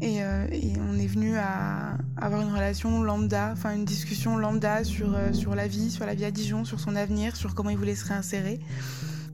Et, 0.00 0.18
on 0.24 0.98
est 0.98 1.06
venu 1.06 1.36
à 1.36 1.96
avoir 2.16 2.40
une 2.42 2.52
relation 2.52 3.04
lambda, 3.04 3.50
enfin 3.52 3.72
une 3.72 3.84
discussion 3.84 4.36
lambda 4.36 4.82
sur, 4.82 5.16
sur 5.32 5.54
la 5.54 5.68
vie, 5.68 5.92
sur 5.92 6.06
la 6.06 6.16
vie 6.16 6.24
à 6.24 6.32
Dijon, 6.32 6.64
sur 6.64 6.80
son 6.80 6.96
avenir, 6.96 7.36
sur 7.36 7.54
comment 7.54 7.70
il 7.70 7.78
voulait 7.78 7.94
se 7.94 8.06
réinsérer. 8.06 8.58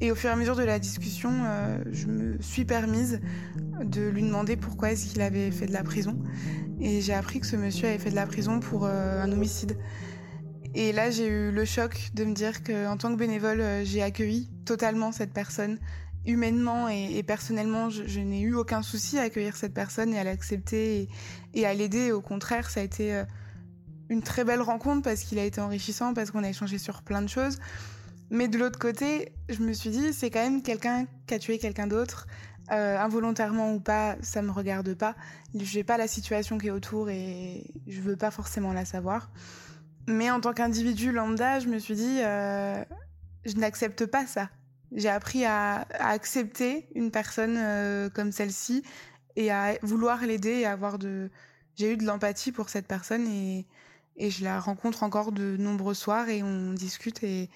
Et 0.01 0.13
au 0.13 0.15
fur 0.15 0.31
et 0.31 0.33
à 0.33 0.37
mesure 0.37 0.57
de 0.57 0.63
la 0.63 0.79
discussion, 0.79 1.31
je 1.91 2.07
me 2.07 2.41
suis 2.41 2.65
permise 2.65 3.21
de 3.83 4.09
lui 4.09 4.23
demander 4.23 4.57
pourquoi 4.57 4.93
est-ce 4.93 5.07
qu'il 5.07 5.21
avait 5.21 5.51
fait 5.51 5.67
de 5.67 5.73
la 5.73 5.83
prison. 5.83 6.17
Et 6.81 7.01
j'ai 7.01 7.15
appris 7.15 7.41
que 7.41 7.47
ce 7.47 7.57
monsieur 7.57 7.89
avait 7.89 7.99
fait 7.99 8.11
de 8.11 8.15
la 8.15 8.27
prison 8.27 8.61
pour 8.61 8.87
un 8.87 9.31
homicide. 9.33 9.77
Et 10.75 10.93
là, 10.93 11.11
j'ai 11.11 11.27
eu 11.27 11.51
le 11.51 11.65
choc 11.65 12.11
de 12.15 12.25
me 12.25 12.35
dire 12.35 12.63
qu'en 12.63 12.97
tant 12.97 13.13
que 13.13 13.19
bénévole, 13.19 13.61
euh, 13.61 13.85
j'ai 13.85 14.03
accueilli 14.03 14.51
totalement 14.65 15.13
cette 15.13 15.33
personne. 15.33 15.79
Humainement 16.27 16.89
et, 16.89 17.23
personnellement, 17.23 17.89
je, 17.89 18.21
n'ai 18.21 18.41
eu 18.41 18.55
aucun 18.55 18.83
souci 18.83 19.19
à 19.19 19.23
accueillir 19.23 19.57
cette 19.57 19.73
personne 19.73 20.13
et 20.13 20.19
à 20.19 20.25
l'accepter 20.25 21.09
et, 21.55 21.67
à 21.67 21.73
l'aider. 21.73 22.13
Au 22.13 22.21
contraire, 22.21 22.69
ça 22.69 22.81
a 22.81 22.83
été 22.83 23.15
euh, 23.15 23.25
une 24.11 24.23
très 24.23 24.45
belle 24.45 24.61
rencontre 24.61 25.03
parce 25.03 25.23
qu'il 25.23 25.39
a 25.39 25.45
été 25.45 25.61
enrichissant, 25.61 26.13
parce 26.13 26.31
qu'on 26.31 26.45
a 26.45 26.51
échangé 26.51 26.77
sur 26.77 27.03
plein 27.03 27.23
de 27.23 27.29
choses. 27.29 27.59
Mais 28.31 28.49
de 28.49 28.59
l'autre 28.59 28.79
côté, 28.79 29.33
je 29.49 29.61
me 29.61 29.73
suis 29.73 29.91
dit, 29.91 30.13
c'est 30.13 30.31
quand 30.31 30.43
même 30.43 30.63
quelqu'un 30.63 31.07
qui 31.27 31.35
a 31.35 31.39
tué 31.39 31.59
quelqu'un 31.59 31.87
d'autre. 31.87 32.27
Euh, 32.71 32.99
involontairement 32.99 33.73
ou 33.73 33.81
pas, 33.81 34.17
ça 34.21 34.43
me 34.43 34.51
regarde 34.51 34.93
pas. 34.95 35.15
Je 35.59 35.79
n'ai 35.79 35.85
pas 35.85 35.97
la 35.97 36.07
situation 36.07 36.59
qui 36.59 36.67
est 36.67 36.71
autour 36.71 37.09
et 37.09 37.65
je 37.87 38.01
veux 38.03 38.17
pas 38.17 38.31
forcément 38.31 38.75
la 38.75 38.85
savoir. 38.85 39.31
Mais 40.07 40.31
en 40.31 40.41
tant 40.41 40.53
qu'individu 40.53 41.11
lambda, 41.11 41.61
je 41.61 41.69
me 41.69 41.79
suis 41.79 41.95
dit, 41.95 42.19
euh, 42.21 42.85
je 43.47 43.55
n'accepte 43.57 44.05
pas 44.05 44.27
ça. 44.27 44.51
J'ai 44.93 45.09
appris 45.09 45.47
à, 45.47 45.87
accepter 45.99 46.89
une 46.95 47.11
personne 47.11 47.57
euh, 47.59 48.11
comme 48.11 48.33
celle-ci 48.33 48.83
et 49.37 49.51
à 49.51 49.79
vouloir 49.83 50.25
l'aider 50.25 50.51
et 50.51 50.67
avoir 50.67 50.99
de. 50.99 51.31
J'ai 51.77 51.93
eu 51.93 51.97
de 51.97 52.05
l'empathie 52.05 52.53
pour 52.53 52.69
cette 52.69 52.87
personne 52.87 53.27
et, 53.29 53.67
et 54.17 54.31
je 54.31 54.45
la 54.45 54.61
rencontre 54.61 55.05
encore 55.05 55.33
de 55.33 55.57
nombreux 55.59 55.95
soirs 55.95 56.29
et 56.29 56.43
on 56.43 56.73
discute 56.73 57.23
et, 57.23 57.49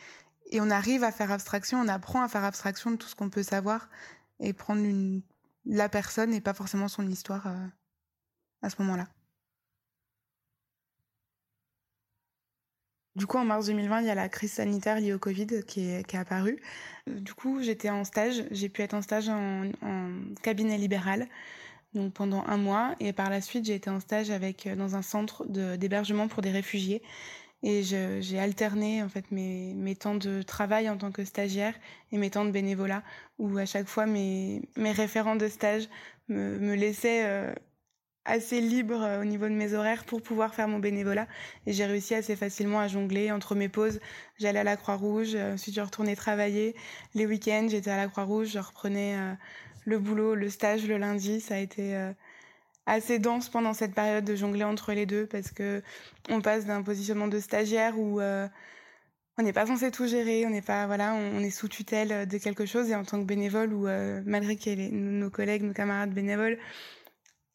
et 0.52 0.60
on 0.60 0.70
arrive 0.70 1.02
à 1.02 1.10
faire 1.10 1.32
abstraction, 1.32 1.80
on 1.80 1.88
apprend 1.88 2.22
à 2.22 2.28
faire 2.28 2.44
abstraction 2.44 2.90
de 2.92 2.96
tout 2.96 3.08
ce 3.08 3.14
qu'on 3.14 3.30
peut 3.30 3.42
savoir 3.42 3.88
et 4.38 4.52
prendre 4.52 5.20
la 5.64 5.88
personne 5.88 6.34
et 6.34 6.40
pas 6.40 6.52
forcément 6.52 6.88
son 6.88 7.08
histoire 7.08 7.46
euh, 7.46 7.66
à 8.60 8.68
ce 8.68 8.80
moment-là. 8.82 9.08
Du 13.16 13.26
coup, 13.26 13.38
en 13.38 13.44
mars 13.44 13.66
2020, 13.66 14.02
il 14.02 14.06
y 14.06 14.10
a 14.10 14.14
la 14.14 14.28
crise 14.28 14.52
sanitaire 14.52 14.98
liée 14.98 15.12
au 15.12 15.18
Covid 15.18 15.64
qui 15.66 15.82
est, 15.88 16.14
apparue. 16.14 16.58
Du 17.06 17.34
coup, 17.34 17.62
j'étais 17.62 17.90
en 17.90 18.04
stage. 18.04 18.44
J'ai 18.50 18.70
pu 18.70 18.82
être 18.82 18.94
en 18.94 19.02
stage 19.02 19.28
en, 19.28 19.70
cabinet 20.42 20.78
libéral 20.78 21.28
donc 21.94 22.14
pendant 22.14 22.42
un 22.46 22.56
mois. 22.56 22.94
Et 23.00 23.12
par 23.12 23.28
la 23.28 23.42
suite, 23.42 23.66
j'ai 23.66 23.74
été 23.74 23.90
en 23.90 24.00
stage 24.00 24.30
avec, 24.30 24.66
euh, 24.66 24.76
dans 24.76 24.96
un 24.96 25.02
centre 25.02 25.46
d'hébergement 25.46 26.26
pour 26.28 26.42
des 26.42 26.50
réfugiés. 26.50 27.02
Et 27.62 27.82
j'ai 27.82 28.38
alterné 28.38 29.02
en 29.02 29.08
fait 29.08 29.30
mes, 29.30 29.72
mes 29.74 29.94
temps 29.94 30.16
de 30.16 30.42
travail 30.42 30.88
en 30.90 30.96
tant 30.96 31.12
que 31.12 31.24
stagiaire 31.24 31.74
et 32.10 32.18
mes 32.18 32.30
temps 32.30 32.44
de 32.44 32.50
bénévolat, 32.50 33.02
où 33.38 33.56
à 33.58 33.66
chaque 33.66 33.86
fois 33.86 34.06
mes, 34.06 34.62
mes 34.76 34.92
référents 34.92 35.36
de 35.36 35.48
stage 35.48 35.88
me, 36.28 36.58
me 36.58 36.74
laissaient 36.74 37.24
euh, 37.24 37.54
assez 38.24 38.60
libre 38.60 39.02
euh, 39.02 39.22
au 39.22 39.24
niveau 39.24 39.46
de 39.48 39.54
mes 39.54 39.74
horaires 39.74 40.04
pour 40.04 40.22
pouvoir 40.22 40.54
faire 40.54 40.68
mon 40.68 40.78
bénévolat. 40.78 41.26
Et 41.66 41.72
j'ai 41.72 41.86
réussi 41.86 42.14
assez 42.14 42.36
facilement 42.36 42.80
à 42.80 42.88
jongler 42.88 43.32
entre 43.32 43.54
mes 43.54 43.68
pauses. 43.68 44.00
J'allais 44.38 44.60
à 44.60 44.64
la 44.64 44.76
Croix-Rouge 44.76 45.34
euh, 45.34 45.54
ensuite 45.54 45.74
je 45.74 45.80
retournais 45.80 46.16
travailler. 46.16 46.74
Les 47.14 47.26
week-ends 47.26 47.66
j'étais 47.70 47.90
à 47.90 47.96
la 47.96 48.08
Croix-Rouge 48.08 48.48
je 48.48 48.58
reprenais 48.58 49.16
euh, 49.16 49.34
le 49.84 49.98
boulot 49.98 50.34
le 50.34 50.48
stage 50.50 50.86
le 50.86 50.98
lundi. 50.98 51.40
Ça 51.40 51.56
a 51.56 51.58
été 51.58 52.12
assez 52.86 53.18
dense 53.18 53.48
pendant 53.48 53.74
cette 53.74 53.94
période 53.94 54.24
de 54.24 54.34
jongler 54.34 54.64
entre 54.64 54.92
les 54.92 55.06
deux 55.06 55.26
parce 55.26 55.52
que 55.52 55.82
on 56.28 56.40
passe 56.40 56.66
d'un 56.66 56.82
positionnement 56.82 57.28
de 57.28 57.38
stagiaire 57.38 57.98
où 57.98 58.20
on 58.20 59.42
n'est 59.42 59.52
pas 59.52 59.66
censé 59.66 59.90
tout 59.90 60.06
gérer, 60.06 60.44
on 60.46 60.50
n'est 60.50 60.62
pas 60.62 60.86
voilà, 60.86 61.14
on, 61.14 61.40
est 61.40 61.50
sous 61.50 61.68
tutelle 61.68 62.26
de 62.26 62.38
quelque 62.38 62.66
chose 62.66 62.90
et 62.90 62.94
en 62.94 63.04
tant 63.04 63.20
que 63.20 63.24
bénévole 63.24 63.72
ou 63.72 63.86
malgré 64.26 64.56
qu'il 64.56 64.80
y 64.80 64.84
ait 64.84 64.90
nos 64.90 65.30
collègues, 65.30 65.62
nos 65.62 65.72
camarades 65.72 66.12
bénévoles, 66.12 66.58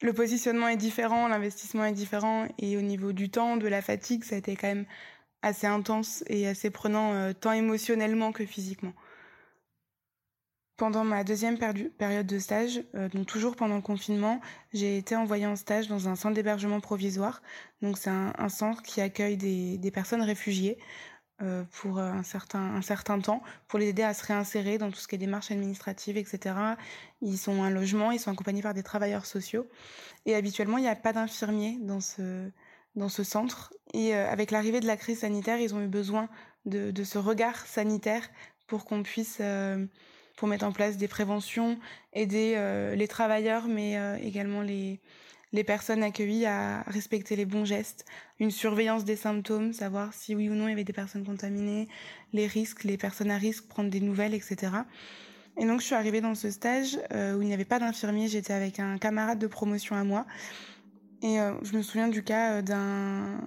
le 0.01 0.13
positionnement 0.13 0.67
est 0.67 0.77
différent, 0.77 1.27
l'investissement 1.27 1.85
est 1.85 1.91
différent 1.91 2.47
et 2.59 2.77
au 2.77 2.81
niveau 2.81 3.13
du 3.13 3.29
temps, 3.29 3.57
de 3.57 3.67
la 3.67 3.81
fatigue, 3.81 4.23
ça 4.23 4.35
a 4.35 4.37
été 4.37 4.55
quand 4.55 4.67
même 4.67 4.85
assez 5.41 5.65
intense 5.67 6.23
et 6.27 6.47
assez 6.47 6.69
prenant 6.69 7.13
euh, 7.13 7.33
tant 7.33 7.51
émotionnellement 7.51 8.31
que 8.31 8.45
physiquement. 8.45 8.93
Pendant 10.77 11.03
ma 11.03 11.23
deuxième 11.23 11.57
période 11.57 12.27
de 12.27 12.39
stage, 12.39 12.83
euh, 12.93 13.09
donc 13.09 13.25
toujours 13.25 13.55
pendant 13.55 13.77
le 13.77 13.81
confinement, 13.81 14.39
j'ai 14.73 14.99
été 14.99 15.15
envoyée 15.15 15.47
en 15.47 15.55
stage 15.55 15.87
dans 15.87 16.07
un 16.07 16.15
centre 16.15 16.35
d'hébergement 16.35 16.79
provisoire. 16.79 17.41
Donc 17.81 17.97
c'est 17.97 18.11
un, 18.11 18.49
centre 18.49 18.83
qui 18.83 19.01
accueille 19.01 19.37
des, 19.37 19.91
personnes 19.91 20.21
réfugiées 20.21 20.77
euh, 21.41 21.63
pour 21.71 21.99
un 21.99 22.21
certain, 22.21 22.59
un 22.59 22.83
certain 22.83 23.19
temps, 23.19 23.41
pour 23.67 23.79
les 23.79 23.87
aider 23.87 24.03
à 24.03 24.13
se 24.13 24.23
réinsérer 24.23 24.77
dans 24.77 24.91
tout 24.91 24.99
ce 24.99 25.07
qui 25.07 25.15
est 25.15 25.17
démarches 25.17 25.49
administratives, 25.49 26.15
etc. 26.15 26.55
Ils 27.21 27.39
sont 27.39 27.63
un 27.63 27.71
logement, 27.71 28.11
ils 28.11 28.19
sont 28.19 28.31
accompagnés 28.31 28.61
par 28.61 28.75
des 28.75 28.83
travailleurs 28.83 29.25
sociaux. 29.25 29.67
Et 30.27 30.35
habituellement, 30.35 30.77
il 30.77 30.81
n'y 30.81 30.89
a 30.89 30.95
pas 30.95 31.13
d'infirmiers 31.13 31.79
dans 31.81 32.01
ce, 32.01 33.23
centre. 33.23 33.73
Et 33.95 34.15
euh, 34.15 34.29
avec 34.29 34.51
l'arrivée 34.51 34.79
de 34.79 34.87
la 34.87 34.97
crise 34.97 35.21
sanitaire, 35.21 35.59
ils 35.59 35.73
ont 35.73 35.81
eu 35.81 35.87
besoin 35.87 36.29
de, 36.65 37.03
ce 37.03 37.17
regard 37.17 37.65
sanitaire 37.65 38.29
pour 38.67 38.85
qu'on 38.85 39.01
puisse, 39.01 39.37
euh, 39.39 39.85
pour 40.37 40.47
mettre 40.47 40.65
en 40.65 40.71
place 40.71 40.95
des 40.95 41.09
préventions, 41.09 41.77
aider 42.13 42.55
les 42.95 43.07
travailleurs, 43.07 43.67
mais 43.67 43.97
également 44.21 44.61
les, 44.61 45.01
les 45.53 45.63
personnes 45.63 46.03
accueillies 46.03 46.45
à 46.45 46.83
respecter 46.83 47.35
les 47.35 47.45
bons 47.45 47.65
gestes, 47.65 48.05
une 48.39 48.51
surveillance 48.51 49.05
des 49.05 49.15
symptômes, 49.15 49.73
savoir 49.73 50.13
si 50.13 50.35
oui 50.35 50.49
ou 50.49 50.53
non 50.53 50.67
il 50.67 50.71
y 50.71 50.73
avait 50.73 50.83
des 50.83 50.93
personnes 50.93 51.25
contaminées, 51.25 51.87
les 52.33 52.47
risques, 52.47 52.83
les 52.83 52.97
personnes 52.97 53.31
à 53.31 53.37
risque, 53.37 53.67
prendre 53.67 53.89
des 53.89 54.01
nouvelles, 54.01 54.33
etc. 54.33 54.71
Et 55.57 55.65
donc 55.65 55.81
je 55.81 55.85
suis 55.85 55.95
arrivée 55.95 56.21
dans 56.21 56.35
ce 56.35 56.51
stage 56.51 56.99
euh, 57.13 57.35
où 57.35 57.41
il 57.41 57.47
n'y 57.47 57.53
avait 57.53 57.65
pas 57.65 57.79
d'infirmier, 57.79 58.27
j'étais 58.27 58.53
avec 58.53 58.79
un 58.79 58.97
camarade 58.97 59.39
de 59.39 59.47
promotion 59.47 59.95
à 59.95 60.03
moi. 60.03 60.25
Et 61.23 61.39
euh, 61.39 61.53
je 61.63 61.75
me 61.75 61.81
souviens 61.81 62.09
du 62.09 62.23
cas 62.23 62.57
euh, 62.57 62.61
d'un 62.61 63.41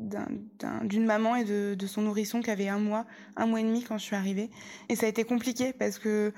d'une 0.00 1.04
maman 1.04 1.36
et 1.36 1.44
de, 1.44 1.86
son 1.86 2.02
nourrisson 2.02 2.40
qui 2.40 2.50
avait 2.50 2.68
un 2.68 2.78
mois, 2.78 3.06
un 3.36 3.46
mois 3.46 3.60
et 3.60 3.64
demi 3.64 3.82
quand 3.84 3.98
je 3.98 4.04
suis 4.04 4.16
arrivée. 4.16 4.50
Et 4.88 4.96
ça 4.96 5.06
a 5.06 5.08
été 5.08 5.24
compliqué 5.24 5.72
parce 5.72 5.98
que 5.98 6.32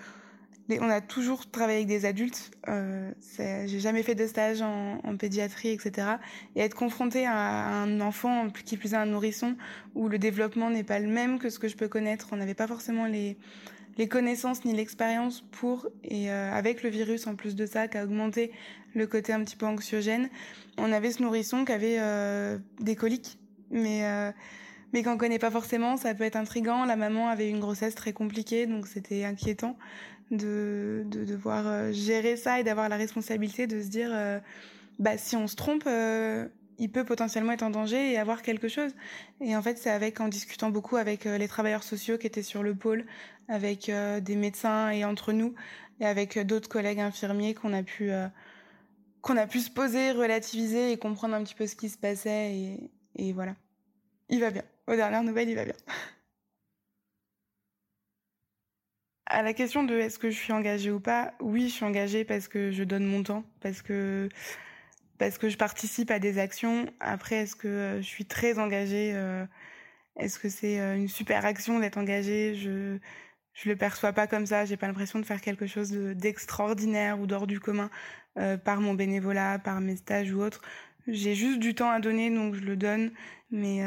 on 0.80 0.90
a 0.90 1.00
toujours 1.00 1.48
travaillé 1.48 1.78
avec 1.78 1.88
des 1.88 2.06
adultes. 2.06 2.50
Euh, 2.68 3.12
J'ai 3.38 3.78
jamais 3.78 4.02
fait 4.02 4.14
de 4.14 4.26
stage 4.26 4.62
en, 4.62 5.16
pédiatrie, 5.16 5.68
etc. 5.68 6.08
Et 6.56 6.60
être 6.60 6.74
confronté 6.74 7.24
à, 7.26 7.34
un 7.34 8.00
enfant, 8.00 8.48
qui 8.50 8.76
plus 8.76 8.94
est 8.94 8.96
un 8.96 9.06
nourrisson, 9.06 9.56
où 9.94 10.08
le 10.08 10.18
développement 10.18 10.70
n'est 10.70 10.84
pas 10.84 10.98
le 10.98 11.08
même 11.08 11.38
que 11.38 11.50
ce 11.50 11.58
que 11.58 11.68
je 11.68 11.76
peux 11.76 11.88
connaître, 11.88 12.28
on 12.32 12.36
n'avait 12.36 12.54
pas 12.54 12.66
forcément 12.66 13.06
les, 13.06 13.36
les 13.96 14.08
connaissances 14.08 14.64
ni 14.64 14.74
l'expérience 14.74 15.42
pour, 15.52 15.88
et 16.04 16.30
euh, 16.30 16.52
avec 16.52 16.82
le 16.82 16.90
virus 16.90 17.26
en 17.26 17.34
plus 17.36 17.54
de 17.54 17.66
ça, 17.66 17.88
qui 17.88 17.98
a 17.98 18.04
augmenté 18.04 18.52
le 18.94 19.06
côté 19.06 19.32
un 19.32 19.42
petit 19.44 19.56
peu 19.56 19.66
anxiogène, 19.66 20.28
on 20.78 20.92
avait 20.92 21.12
ce 21.12 21.22
nourrisson 21.22 21.64
qui 21.64 21.72
avait 21.72 21.98
euh, 22.00 22.58
des 22.80 22.96
coliques. 22.96 23.38
Mais 23.70 24.04
euh, 24.04 24.32
mais 24.92 25.02
qu'on 25.02 25.18
connaît 25.18 25.38
pas 25.38 25.50
forcément, 25.50 25.96
ça 25.96 26.14
peut 26.14 26.24
être 26.24 26.36
intrigant. 26.36 26.84
La 26.84 26.96
maman 26.96 27.28
avait 27.28 27.50
une 27.50 27.60
grossesse 27.60 27.94
très 27.94 28.12
compliquée, 28.12 28.66
donc 28.66 28.86
c'était 28.86 29.24
inquiétant 29.24 29.76
de, 30.30 31.04
de 31.06 31.24
devoir 31.24 31.66
euh, 31.66 31.92
gérer 31.92 32.36
ça 32.36 32.60
et 32.60 32.64
d'avoir 32.64 32.88
la 32.88 32.96
responsabilité 32.96 33.66
de 33.66 33.80
se 33.80 33.88
dire 33.88 34.10
euh, 34.12 34.38
bah 34.98 35.18
si 35.18 35.36
on 35.36 35.46
se 35.46 35.56
trompe 35.56 35.84
euh, 35.86 36.48
il 36.78 36.90
peut 36.90 37.04
potentiellement 37.04 37.52
être 37.52 37.62
en 37.62 37.70
danger 37.70 38.12
et 38.12 38.18
avoir 38.18 38.42
quelque 38.42 38.68
chose 38.68 38.92
et 39.40 39.56
en 39.56 39.62
fait 39.62 39.78
c'est 39.78 39.90
avec 39.90 40.20
en 40.20 40.28
discutant 40.28 40.70
beaucoup 40.70 40.96
avec 40.96 41.24
les 41.24 41.48
travailleurs 41.48 41.82
sociaux 41.82 42.18
qui 42.18 42.26
étaient 42.26 42.42
sur 42.42 42.62
le 42.62 42.74
pôle 42.74 43.06
avec 43.48 43.90
des 44.20 44.36
médecins 44.36 44.90
et 44.90 45.04
entre 45.04 45.32
nous 45.32 45.54
et 46.00 46.04
avec 46.04 46.38
d'autres 46.38 46.68
collègues 46.68 47.00
infirmiers 47.00 47.54
qu'on 47.54 47.72
a 47.72 47.82
pu 47.82 48.10
qu'on 49.22 49.38
a 49.38 49.46
pu 49.46 49.60
se 49.60 49.70
poser 49.70 50.10
relativiser 50.10 50.92
et 50.92 50.98
comprendre 50.98 51.34
un 51.34 51.42
petit 51.44 51.54
peu 51.54 51.66
ce 51.66 51.76
qui 51.76 51.88
se 51.88 51.96
passait 51.96 52.52
et, 52.52 52.90
et 53.16 53.32
voilà 53.32 53.56
il 54.28 54.40
va 54.40 54.50
bien 54.50 54.64
aux 54.86 54.96
dernières 54.96 55.24
nouvelles 55.24 55.48
il 55.48 55.56
va 55.56 55.64
bien 55.64 55.74
À 59.28 59.42
la 59.42 59.52
question 59.54 59.82
de 59.82 59.98
est-ce 59.98 60.20
que 60.20 60.30
je 60.30 60.36
suis 60.36 60.52
engagée 60.52 60.92
ou 60.92 61.00
pas, 61.00 61.34
oui, 61.40 61.68
je 61.68 61.74
suis 61.74 61.84
engagée 61.84 62.24
parce 62.24 62.46
que 62.46 62.70
je 62.70 62.84
donne 62.84 63.04
mon 63.04 63.24
temps, 63.24 63.44
parce 63.60 63.82
que 63.82 64.28
parce 65.18 65.38
que 65.38 65.48
je 65.48 65.56
participe 65.56 66.10
à 66.10 66.18
des 66.18 66.38
actions. 66.38 66.86
Après, 67.00 67.36
est-ce 67.36 67.56
que 67.56 67.68
euh, 67.68 67.96
je 68.02 68.06
suis 68.06 68.26
très 68.26 68.58
engagée 68.58 69.12
euh, 69.14 69.44
Est-ce 70.18 70.38
que 70.38 70.48
c'est 70.48 70.80
euh, 70.80 70.96
une 70.96 71.08
super 71.08 71.44
action 71.46 71.80
d'être 71.80 71.98
engagée? 71.98 72.54
Je 72.56 72.98
je 73.54 73.68
le 73.70 73.76
perçois 73.76 74.12
pas 74.12 74.26
comme 74.26 74.46
ça. 74.46 74.64
J'ai 74.66 74.76
pas 74.76 74.86
l'impression 74.86 75.18
de 75.20 75.26
faire 75.26 75.40
quelque 75.40 75.66
chose 75.66 75.90
d'extraordinaire 75.92 77.20
ou 77.20 77.26
d'hors 77.26 77.46
du 77.46 77.60
commun 77.60 77.90
par 78.64 78.80
mon 78.82 78.94
bénévolat, 78.94 79.58
par 79.58 79.80
mes 79.80 79.96
stages 79.96 80.32
ou 80.32 80.42
autres. 80.42 80.60
J'ai 81.06 81.34
juste 81.34 81.58
du 81.58 81.74
temps 81.74 81.90
à 81.90 82.00
donner, 82.00 82.30
donc 82.30 82.54
je 82.54 82.62
le 82.62 82.76
donne. 82.76 83.12
Mais 83.50 83.82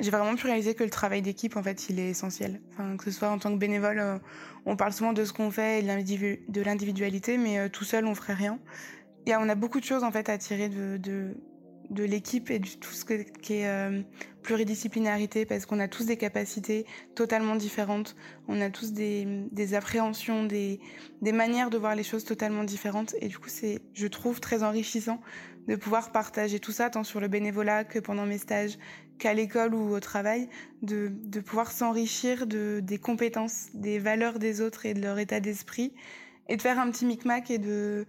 j'ai 0.00 0.10
vraiment 0.10 0.36
pu 0.36 0.46
réaliser 0.46 0.74
que 0.74 0.84
le 0.84 0.90
travail 0.90 1.22
d'équipe, 1.22 1.56
en 1.56 1.62
fait, 1.62 1.88
il 1.88 1.98
est 1.98 2.10
essentiel. 2.10 2.60
Enfin, 2.70 2.96
que 2.96 3.04
ce 3.04 3.10
soit 3.10 3.30
en 3.30 3.38
tant 3.38 3.52
que 3.52 3.58
bénévole, 3.58 3.98
euh, 3.98 4.18
on 4.64 4.76
parle 4.76 4.92
souvent 4.92 5.12
de 5.12 5.24
ce 5.24 5.32
qu'on 5.32 5.50
fait 5.50 5.80
et 5.80 5.82
de 5.82 6.62
l'individualité, 6.62 7.36
mais 7.36 7.58
euh, 7.58 7.68
tout 7.68 7.84
seul, 7.84 8.06
on 8.06 8.14
ferait 8.14 8.34
rien. 8.34 8.58
Et 9.26 9.34
on 9.34 9.48
a 9.48 9.54
beaucoup 9.54 9.80
de 9.80 9.84
choses, 9.84 10.04
en 10.04 10.12
fait, 10.12 10.28
à 10.28 10.38
tirer 10.38 10.68
de, 10.68 11.34
de 11.90 12.04
l'équipe 12.04 12.50
et 12.50 12.58
de 12.58 12.68
tout 12.68 12.92
ce 12.92 13.04
qui 13.04 13.52
est 13.54 13.66
euh, 13.66 14.02
pluridisciplinarité, 14.42 15.46
parce 15.46 15.66
qu'on 15.66 15.80
a 15.80 15.88
tous 15.88 16.06
des 16.06 16.16
capacités 16.16 16.86
totalement 17.14 17.56
différentes. 17.56 18.16
On 18.46 18.60
a 18.60 18.70
tous 18.70 18.92
des, 18.92 19.26
des 19.52 19.74
appréhensions, 19.74 20.44
des, 20.44 20.80
des 21.22 21.32
manières 21.32 21.70
de 21.70 21.78
voir 21.78 21.94
les 21.94 22.02
choses 22.02 22.24
totalement 22.24 22.64
différentes. 22.64 23.14
Et 23.20 23.28
du 23.28 23.38
coup, 23.38 23.48
c'est, 23.48 23.80
je 23.94 24.06
trouve, 24.06 24.40
très 24.40 24.62
enrichissant 24.62 25.20
de 25.66 25.76
pouvoir 25.76 26.12
partager 26.12 26.60
tout 26.60 26.72
ça, 26.72 26.88
tant 26.88 27.04
sur 27.04 27.20
le 27.20 27.28
bénévolat 27.28 27.84
que 27.84 27.98
pendant 27.98 28.24
mes 28.24 28.38
stages, 28.38 28.78
qu'à 29.18 29.34
l'école 29.34 29.74
ou 29.74 29.94
au 29.94 30.00
travail, 30.00 30.48
de, 30.82 31.10
de 31.12 31.40
pouvoir 31.40 31.72
s'enrichir 31.72 32.46
de, 32.46 32.80
des 32.82 32.98
compétences, 32.98 33.66
des 33.74 33.98
valeurs 33.98 34.38
des 34.38 34.60
autres 34.60 34.86
et 34.86 34.94
de 34.94 35.02
leur 35.02 35.18
état 35.18 35.40
d'esprit, 35.40 35.92
et 36.48 36.56
de 36.56 36.62
faire 36.62 36.78
un 36.78 36.90
petit 36.90 37.04
micmac 37.04 37.50
et 37.50 37.58
de 37.58 38.06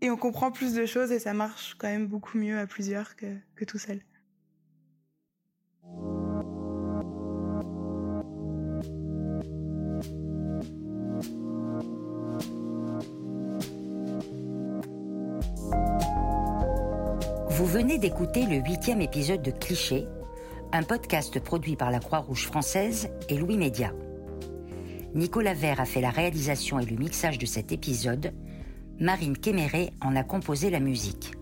et 0.00 0.10
on 0.10 0.16
comprend 0.16 0.50
plus 0.50 0.74
de 0.74 0.86
choses 0.86 1.12
et 1.12 1.18
ça 1.18 1.32
marche 1.32 1.74
quand 1.78 1.88
même 1.88 2.06
beaucoup 2.06 2.38
mieux 2.38 2.58
à 2.58 2.66
plusieurs 2.66 3.16
que, 3.16 3.26
que 3.54 3.64
tout 3.64 3.78
seul. 3.78 4.00
Vous 17.56 17.64
venez 17.64 17.98
d'écouter 17.98 18.44
le 18.44 18.56
huitième 18.56 19.00
épisode 19.00 19.40
de 19.40 19.50
Cliché, 19.50 20.06
un 20.72 20.82
podcast 20.82 21.40
produit 21.40 21.74
par 21.74 21.90
la 21.90 22.00
Croix-Rouge 22.00 22.44
française 22.44 23.08
et 23.30 23.38
Louis 23.38 23.56
Média. 23.56 23.92
Nicolas 25.14 25.54
Vert 25.54 25.80
a 25.80 25.86
fait 25.86 26.02
la 26.02 26.10
réalisation 26.10 26.78
et 26.78 26.84
le 26.84 26.96
mixage 26.96 27.38
de 27.38 27.46
cet 27.46 27.72
épisode. 27.72 28.34
Marine 28.98 29.36
Kéméré 29.36 29.92
en 30.00 30.16
a 30.16 30.22
composé 30.22 30.70
la 30.70 30.80
musique. 30.80 31.32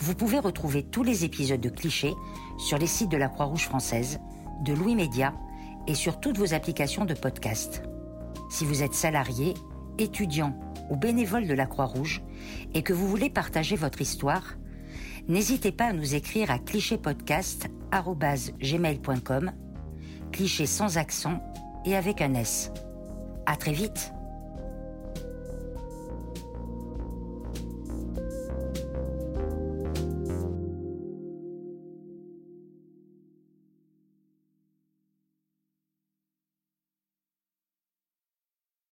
Vous 0.00 0.14
pouvez 0.14 0.40
retrouver 0.40 0.82
tous 0.82 1.04
les 1.04 1.24
épisodes 1.24 1.60
de 1.60 1.68
Cliché 1.68 2.14
sur 2.58 2.78
les 2.78 2.88
sites 2.88 3.10
de 3.10 3.16
la 3.16 3.28
Croix-Rouge 3.28 3.66
française, 3.66 4.18
de 4.64 4.72
Louis 4.72 4.96
Média 4.96 5.32
et 5.86 5.94
sur 5.94 6.18
toutes 6.18 6.38
vos 6.38 6.52
applications 6.52 7.04
de 7.04 7.14
podcast. 7.14 7.84
Si 8.50 8.64
vous 8.64 8.82
êtes 8.82 8.94
salarié, 8.94 9.54
étudiant 9.98 10.58
ou 10.90 10.96
bénévole 10.96 11.46
de 11.46 11.54
la 11.54 11.66
Croix-Rouge 11.66 12.22
et 12.74 12.82
que 12.82 12.92
vous 12.92 13.06
voulez 13.06 13.30
partager 13.30 13.76
votre 13.76 14.00
histoire, 14.00 14.56
n'hésitez 15.28 15.70
pas 15.70 15.86
à 15.86 15.92
nous 15.92 16.16
écrire 16.16 16.50
à 16.50 16.58
clichépodcast.gmail.com, 16.58 19.52
cliché 20.32 20.66
sans 20.66 20.98
accent 20.98 21.40
et 21.84 21.94
avec 21.94 22.20
un 22.20 22.34
S. 22.34 22.72
À 23.46 23.54
très 23.56 23.72
vite! 23.72 24.12